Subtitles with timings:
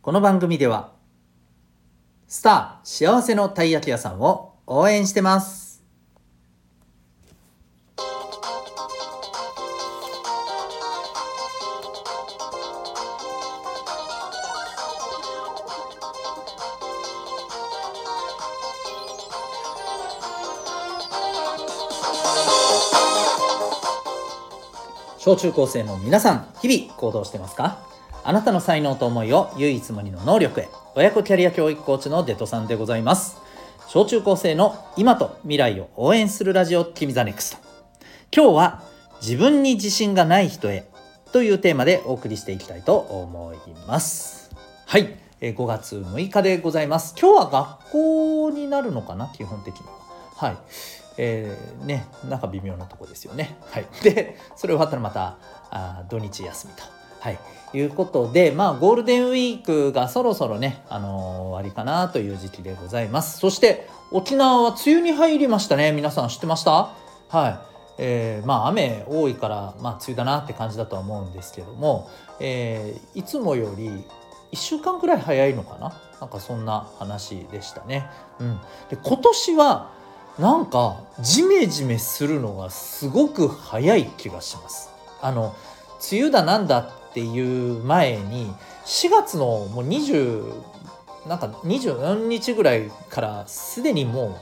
[0.00, 0.92] この番組では
[2.28, 5.82] スター幸せのたい焼き屋さんを応援してます。
[25.18, 27.87] 小中高生の皆さん日々行動してますか？
[28.24, 30.68] あなたの才能と思いを唯一無二の能力へ。
[30.94, 33.36] 親子キャリア教育コーチのデトさんでございます。
[33.88, 37.58] 小中高生の今と未来を応援するラジオ君 the NEXT。
[38.34, 38.82] 今日は
[39.22, 40.86] 自分に自信がない人へ
[41.32, 44.50] というテーマでお送りしていきたいと思います。
[44.86, 45.16] はい。
[45.40, 47.14] 5月6日でございます。
[47.18, 49.28] 今日は学校になるのかな？
[49.28, 49.92] 基本的には。
[50.36, 50.56] はい。
[51.16, 53.56] えーねなんか微妙なとこですよね。
[53.70, 53.86] はい。
[54.02, 55.38] でそれ終わったらまた
[55.70, 56.97] あ土日休みと。
[57.20, 57.38] はい、
[57.74, 63.38] いうことで、まあ、ゴールデンウィークがそろそろね、あのー終わりかなという時期でございます。
[63.38, 65.92] そして、沖縄は梅雨に入りましたね。
[65.92, 66.90] 皆さん知ってました？
[67.28, 67.58] はい。
[67.98, 73.88] えーまあ、雨多いから、まあ、梅雨だなって感じだとは思うんですけども、えーいつもより
[74.52, 75.92] 1週間くらい早いのかな？
[76.20, 78.06] なんかそんな話でしたね。
[78.38, 78.58] うん。
[78.88, 79.90] で、今年は、
[80.38, 84.90] なんか、ジメジメするのがすごく早い気がします。
[85.20, 85.54] あの、
[86.12, 90.44] 梅雨だなんだっていう前に4月のもう20
[91.26, 94.38] なんか24日ぐらいからすでにもう梅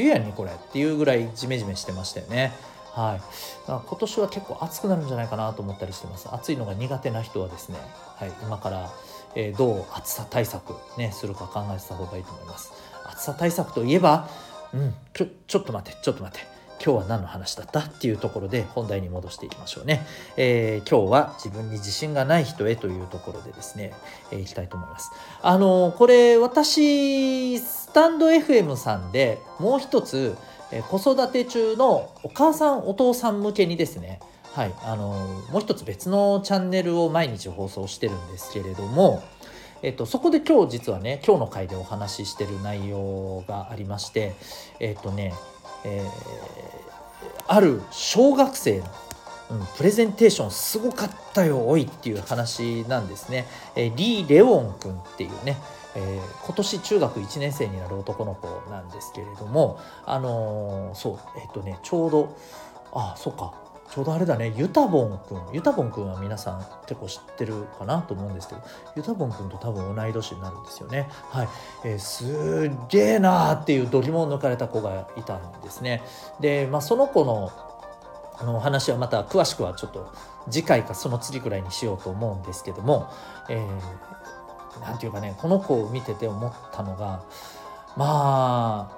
[0.00, 2.52] 雨やんにこれっていうぐらいジメジメしてましたよね。
[2.92, 3.20] はい、
[3.66, 6.28] 今年は結構暑くなるんじゃないかなと思ったりしてます。
[6.30, 7.78] 暑いのが苦手な人はですね、
[8.16, 8.90] はい、今から、
[9.34, 12.72] えーどう暑さ対策、ね、するか考えてた方がいいと思います。
[13.06, 14.28] 暑さ対策といえば、
[14.74, 16.57] うん、ちょちょっと待ってちょっと待って。
[16.84, 23.92] 今日は何の話だったっていうところで本題に戻していきましょうね、えー今日は自分に自信がない人へというところでですね、
[24.30, 25.10] えーいきたいと思います。
[25.42, 30.36] あのーこれ私スタンド FM さんでもう一つ、
[30.70, 34.20] え子育て中のお母さんお父さん向けにですね。
[34.52, 35.10] はいあの
[35.52, 39.22] もう一つ別のチャンネルを毎日放送してるんですけれども
[39.82, 44.34] えっと、そこで今日実はね今日の回でお話ししてる内容がありまして
[44.80, 45.34] えっとね
[45.84, 46.88] えー
[47.46, 48.84] ある小学生の、
[49.52, 53.46] うん、プレゼンテーションすごかったよおいっていう話なんですね。
[53.74, 55.56] えーリー・レオン君っていうね、
[55.96, 62.36] えー今年中学1年生になる男の子なんですけれどもあのーそうえっ、とねちょうど
[62.92, 63.54] あそうか
[63.90, 68.62] ちょうどあれだねユタボン君ユタボン君は皆さん結構知ってるかなと思うんですけど
[68.96, 71.08] ユタボン君と多分同い年になるんですよね。
[71.30, 71.48] はい、
[71.84, 76.02] えーすっげえなーっていう度肝を抜かれた子がいたんですね。
[76.40, 77.50] でまあその子の
[78.40, 80.12] あの話はまた詳しくはちょっと
[80.48, 83.10] 次回かその次ぐらいにしようと思うんですけども、
[83.48, 84.18] えー
[84.98, 87.24] ていうかねこの子を見てて思ったのが
[87.96, 88.92] ま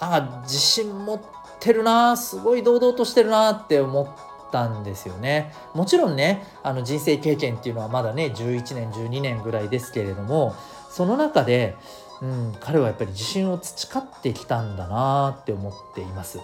[0.00, 1.26] あなんか自信持って
[1.60, 10.54] てるなすごい堂々としてるなって思ったんですよねもちろんねあの人生経験っていうのはまだね11年12年ぐらいですけれども
[10.90, 11.76] その中で、
[12.22, 16.40] うん、彼はやっぱり自信を培ってきたんだなって思っています。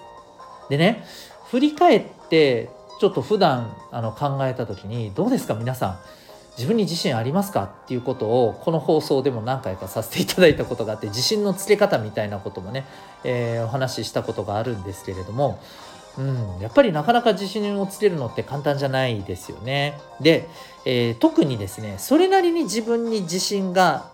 [0.69, 1.05] でね
[1.51, 2.71] 振り返って
[3.01, 5.99] ちょっと普段あの考えた時にどうですか皆さん？
[6.57, 12.85] 自分に自信ありますかっていうことをこの放送でも何回かさせていただいたことがあって自信のつけ方みたいなこともね、
[13.25, 15.61] えーお話ししたことがあるんですけれども、
[16.19, 19.99] うん、やっぱりなかなか自信をつけるのって簡単じゃないですよね。
[20.21, 20.49] で、
[20.85, 24.11] えー特にですねそれなりに自分に自信が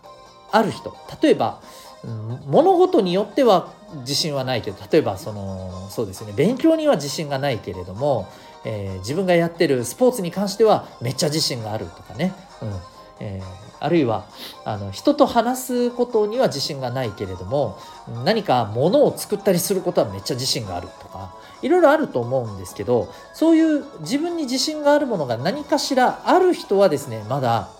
[0.50, 1.60] ある人例えば、
[2.04, 6.32] うん物事によっては自信はないけど例えばそのそうですね。
[6.34, 8.28] 勉強には自信がないけれども、
[8.64, 12.68] えー自分がやってるスポーツに関してはめっちゃ自信があるとかね、うん。
[13.20, 14.26] えーあるいは
[14.64, 17.78] あの人と話すことには自信がないけれども
[18.24, 27.70] 何か物を作ったりすることはめっちゃ自信があるとかいろいろあると思うんですけどそういう自分に自信があるものが何かしらある人はですねまだ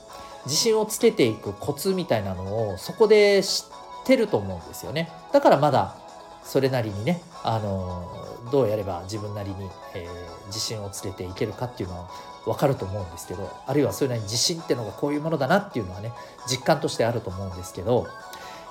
[0.46, 5.10] 自信をつけていくコツみたいなのをそこで知っててると思うんですよね。
[5.32, 5.96] だからまだ
[6.42, 8.10] それなりにねあの
[8.50, 12.10] どうやれば自分なりに、えー自信をつけていけるかっていうのは
[12.44, 16.12] 分かると思うんですけどあるいはそれなりに自信ってのがこういうものだなっていうのはね
[16.48, 18.08] 実感としてあると思うんですけど、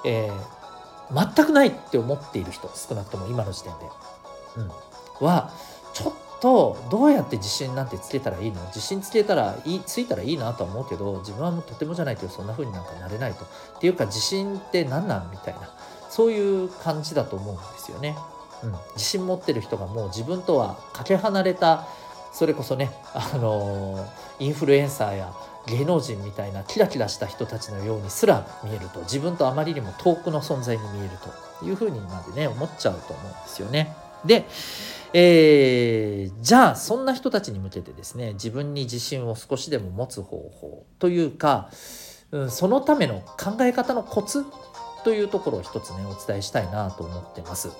[0.06, 0.60] えー
[1.12, 3.86] 全くないって思っている人少なくとも今の時点で、
[4.58, 4.62] う
[5.24, 5.52] ん、は
[6.42, 8.62] とどうやって自信なんてつけたらいいの？
[8.68, 13.46] 自信つけたらいいついたらいいなとは思うけど自分はもうとてもじゃないけどそんな風になんかなれないと。
[13.46, 13.48] っ
[13.80, 15.70] ていうか自信って何なんみたいな。
[16.10, 18.16] そういう感じだと思うんですよね。
[18.64, 21.88] うん、自信持ってる人がもう自分とはかけ離れた
[22.34, 24.06] それこそねあの
[24.40, 25.34] インフルエンサーや
[25.68, 29.02] 芸能人みたいなキラキラした人たちのようにすら見えると。
[29.02, 31.50] 自分とあまりにも遠くの存在に見えると。
[31.62, 33.94] いうふうにまでね思っちゃうと思うんですよね。
[34.26, 34.46] で、
[35.14, 41.70] えー、じゃあそんな人たちに向けてですね自分に自信を少しでも持つ方法というか、
[42.32, 44.46] うん、そのための考え方のコツ
[45.04, 47.72] というところを一つねお伝えしたいなと思ってます。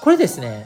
[0.00, 0.64] これですね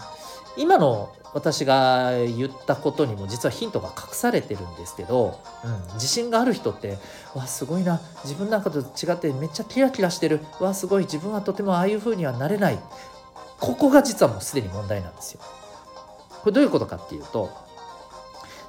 [0.56, 6.99] 今の私が言ったことにも実はヒントが隠されてるんですけど、うん、自信がある人って
[7.35, 12.79] わすごいな自分なんかと違ってめっちゃキラキラしてるわすごい自分はとてもああいう風にはなれない
[13.62, 15.41] ここが実はもうすでに問題なんですよ。
[16.43, 17.49] これどういうことかっていうと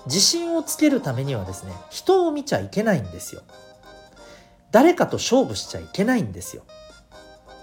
[0.06, 3.42] 自信をつけるためにはですね人を見ちゃいけないんですよ。
[4.70, 6.62] 誰かと勝負しちゃいけないんですよ。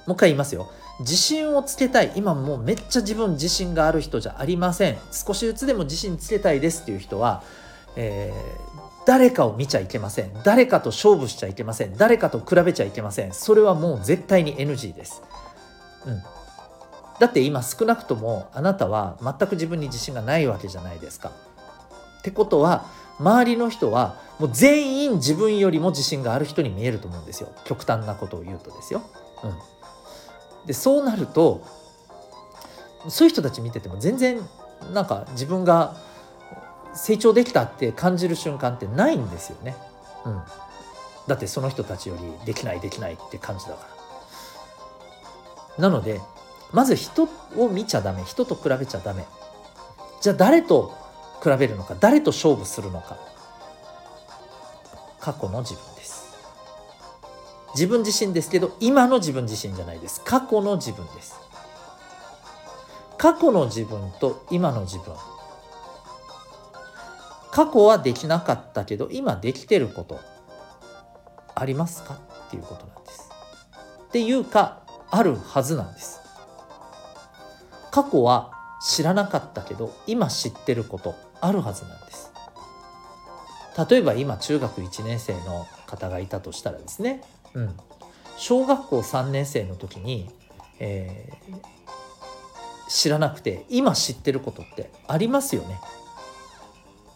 [0.09, 0.73] もう一回言いますよ。
[0.99, 7.43] 自信をつけたい今もうめっちゃ自分自信がある人じゃありません少しずつでも自信つけたいですっていう人は、
[7.97, 15.23] えー、誰かを見ちゃいけません誰かと勝負しちゃいけません誰かと比べちゃいけませんそれはもう絶対に NG です、
[16.07, 16.23] うん、
[17.21, 21.31] だって今少なくともあなたは全く自分に自信がないわけじゃないですか。
[22.21, 22.87] ってことは
[23.19, 27.53] 周りの人はもう全員自分よりも自信がある人に見えると思うんですよ。
[27.65, 29.03] 極端なことを言うとですよ、
[29.45, 30.67] うん。
[30.67, 31.63] でそうなると
[33.09, 34.41] そういう人たち見てても全然
[34.95, 35.97] なんか自分が
[36.95, 39.77] 成長できたって感じる瞬間ってないんですよね。
[40.25, 40.43] うん、
[41.27, 43.87] だってその人たちよりできないできないって感じだか
[45.79, 45.83] ら。
[45.83, 46.21] なので
[46.73, 49.25] まず人を見ちゃダメ人と比べちゃダメ。
[50.21, 50.95] じゃあ誰と
[51.43, 53.17] 比べるのか誰と勝負するのか。
[55.19, 56.31] 過去の自分です。
[57.75, 60.23] 自分自身ですけど今の自分自身じゃないです。
[60.25, 61.37] 過去の自分です。
[63.19, 65.15] 過去の自分と今の自分。
[67.51, 70.19] 過去はできなかったけど今できてること。
[71.55, 72.15] ありますか？
[72.15, 73.29] っていうことなんです。
[74.09, 76.20] っていうかあるはずなんです。
[77.91, 78.53] 過去は
[78.83, 82.31] 知らなかったけど今知ってることあるはずなんです
[83.89, 87.23] 例えば今中学1年生の方がいたとしたらですね
[87.55, 87.77] うん、
[88.37, 90.31] 小学校3年生の時に、
[90.79, 91.57] えー、
[92.89, 95.81] 知らなくて今知ってることってありますよね。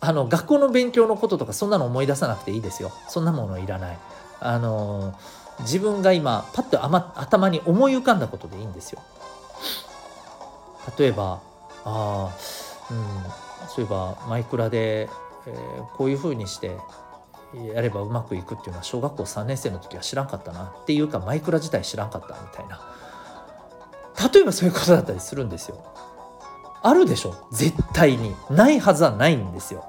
[0.00, 2.92] あの学校の勉強のこととかそんなの思い出さなくていいですよ。
[3.08, 3.98] そんなものいらない。
[4.40, 5.18] あの
[5.60, 6.84] 自分が今パッと
[7.20, 9.00] 頭に思い浮かんだことでいいんですよ。
[10.98, 11.40] 例えば
[11.84, 12.30] あ、
[12.90, 15.08] うん、そういえばマイクラで、
[15.46, 16.76] えー、こういうふうにして
[17.72, 22.80] やればうまくいくっていうのは小学校3年生の時は知らんかったなっていうかマイクラ自体知らんかったみたいな。
[24.32, 25.84] 例えばそういうことだったりするんですよ。
[26.82, 27.34] あるでしょ？
[27.52, 28.34] 絶対に。
[28.50, 29.84] ないはずはないんですよ。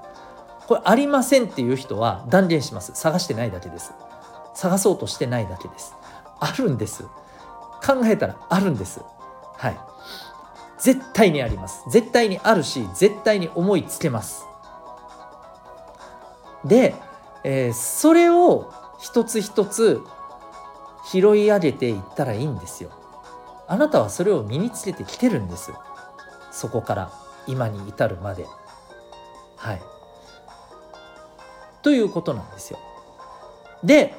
[0.67, 2.91] これありませんっていう人は断言します。
[2.95, 3.93] 探してないだけです。
[4.55, 5.93] 探そうとしてないだけです。
[6.39, 7.03] あるんです。
[7.85, 9.01] 考えたらあるんです。
[9.57, 9.77] はい。
[10.79, 14.45] 絶対にあります絶対にあるし絶対に思いつけます
[16.65, 16.95] で
[17.47, 20.01] えー、それを一つ一つ
[21.05, 22.89] 拾い上げていったらいいんですよ。
[23.67, 25.71] あなたはそれを身につけてきてるんです。
[26.51, 27.11] そこから
[27.45, 28.47] 今に至るまで。
[29.57, 29.81] はい。
[31.83, 32.79] ということなんですよ。
[33.83, 34.15] で、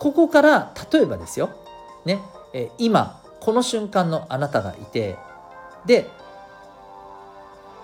[0.00, 1.50] ここから例えばですよ。
[2.04, 2.20] ね、
[2.52, 5.16] えー、今この瞬間のあなたがいて
[5.86, 6.10] で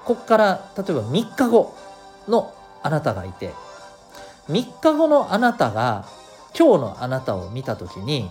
[0.04, 1.74] ここから例えば3日後
[2.28, 3.52] のあなたがいて
[4.48, 6.06] 3日後のあなたが
[6.58, 8.30] 今日のあなたを見た時に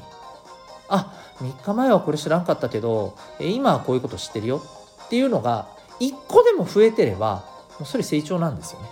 [0.90, 4.62] あ3日前はこれ知らんかったけど今はこういうこと知ってるよ
[5.06, 7.44] っていうのが1個でも増えてれば
[7.80, 8.90] もうそれ成長なんですよね。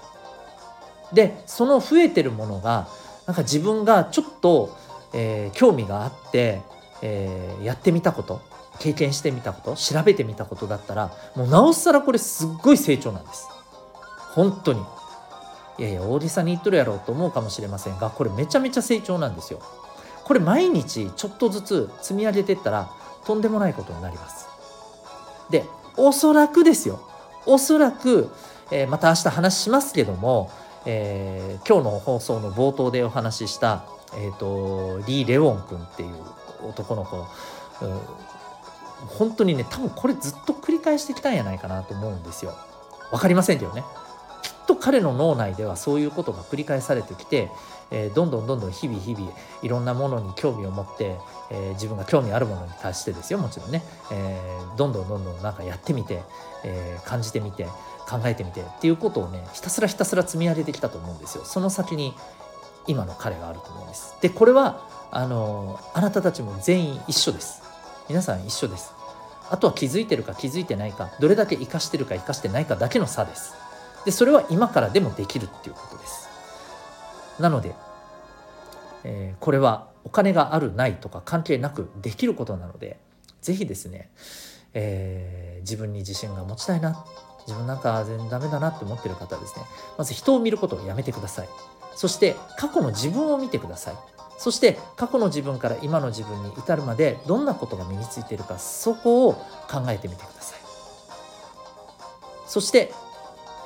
[1.13, 2.87] でその増えてるものが
[3.25, 4.75] なんか自分がちょっと、
[5.13, 6.61] えー、興味があって、
[7.01, 8.41] えー、やってみたこと
[8.79, 13.47] 経験してみたこと調べてみたことだったらもうなおさらこれすっごい成長なんです。
[14.33, 14.81] 本当に。
[15.79, 19.61] いやいや大げさに言っとるやろうと思うかもしれませんがこれめちゃめちゃ成長なんですよ
[20.23, 22.89] これ毎日ちょっとずつ積み上げてったら
[23.25, 24.47] とんでもないことになります
[25.49, 25.65] で
[25.95, 26.99] おそらくですよ
[27.45, 28.29] おそらく、
[28.71, 30.51] えー、また明日話しますけども、
[30.85, 36.15] えー、今日の放送の冒頭でお話しした、えーと、リー・レウォン君っていう
[36.69, 38.01] 男の子、うん、
[39.05, 42.53] 本当にね多分これずっと繰り返してきたんやないかなと思うんですよ。
[43.11, 43.83] 分かりませんけどね。
[44.41, 47.49] きっと彼の脳内ではそういうことが繰り返されてきて、
[47.91, 51.15] えー、どんどんどんどん日々日々いろんなものに興味を持って、
[51.49, 53.39] えー、自分が興味あるものに対してですよ。
[53.39, 56.21] もちろんね、えー、どんどんどんどんなんかやってみて、
[56.63, 57.65] え感じてみて
[58.09, 61.45] 考えてみてっていうことをねひたすらひたすら積み上げてきたと思うんですよ。
[61.45, 62.13] その先に
[62.87, 64.15] 今の彼があると思うんです。
[64.21, 67.66] でこれはあのあなたたちも全員一緒です。
[68.09, 68.93] 皆さん一緒です。
[69.49, 73.53] あとは気づいてるか気づいてないかどれだけ生かしてるか生かしてないかだけの差です。
[74.05, 76.29] でそれは今からでもできるっていうことです。
[77.39, 77.75] なので、
[79.03, 82.97] えー、これはお金があるないとか関係なくできることなので
[83.41, 84.09] 是非ですね、
[84.73, 87.05] えー、自分に自信が持ちたいな
[87.45, 89.65] 自分なんか全然ダメだなって思ってる方はですね
[89.97, 91.49] まず人を見ることをやめてください。
[91.95, 94.16] そして過去の自分を見てください。
[94.47, 100.59] そして過去の自分から今の自分に至るまでどんなことが身についているかそこを考えてみてください。
[102.47, 102.93] そして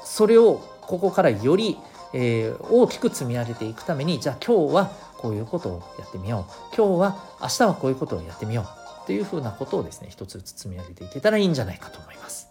[0.04, 1.78] それをここからより、
[2.14, 6.76] えー、大きく積み上げていくためにじゃあ今日はこういうことをやってみよう。
[6.76, 9.06] 今日は明日はこういうことをやってみよう。
[9.06, 12.50] というふうなことをですね一つずつ積み上げていけたらいいんじゃないかと思います。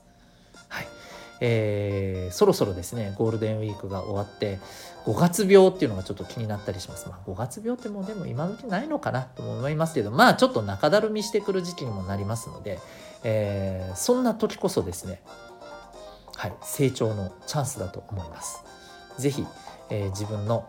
[1.40, 4.59] えー、そろそろですねゴールデンウィークが終わって
[5.06, 7.09] 5月病っていうのがちょっと気になったりします。
[7.09, 12.78] まあ、5月病ってもうでも今時ないのかなと思いますけどまあちょっと中だるみしてくる時期にもなりますので、
[13.25, 15.23] えー、そんな時こそですね、
[16.37, 18.62] はい、成長のチャンスだと思います。
[19.18, 19.47] 是非、
[19.88, 20.68] えー、自分の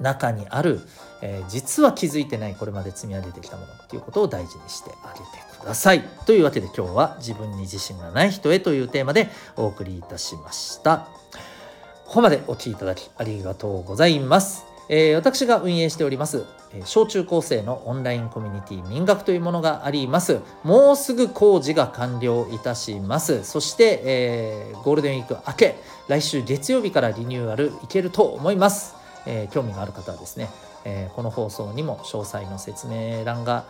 [0.00, 0.80] 中にある、
[1.22, 5.24] えー、実は気づいてないこれまで積み上げてきたものっていうことを大事にしてあげて
[5.60, 6.02] ください。
[6.26, 11.08] というわけで今日は自分に自信がない人へというテーマでお送りいたしました。
[12.06, 14.64] ここまでお聴きいただきありがとうございます。
[14.88, 20.40] えー、私が運営しております、えー、小中高生のオンラインコミュニティ民学というものがあります。
[20.62, 23.42] もうすぐ工事が完了いたします。
[23.42, 25.74] そして、えー、ゴールデンウィーク明け、
[26.06, 28.94] 来週月曜日からリニューアルいけると思います。
[29.26, 30.48] え興味がある方はですね、
[30.84, 33.64] えこの放送にも詳細の説明欄が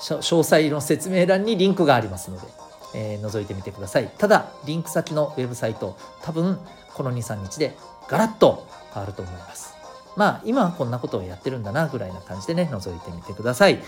[0.00, 2.46] 詳細の説明欄にリンクがありますので、
[2.94, 4.10] え覗いてみてください。
[4.18, 6.58] ただ、リンク先のウェブサイト、多分
[6.94, 7.76] この23日で
[8.08, 9.74] ガラッと変わると思います。
[10.16, 13.80] まあ今はこんなことをやってるんだなぐらいな感じでね覗いてみてください。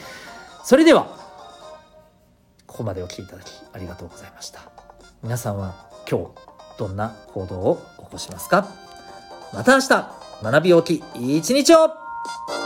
[0.63, 1.07] それでは
[2.67, 4.61] ここまでお聴きいただきありがとうございました。
[5.23, 5.75] 皆さんは
[6.09, 6.27] 今日
[6.79, 8.69] どんな行動を起こしますか？
[9.53, 10.20] また明日！
[10.43, 12.60] 学びおき一日を。